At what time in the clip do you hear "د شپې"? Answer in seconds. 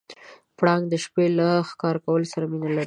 0.89-1.25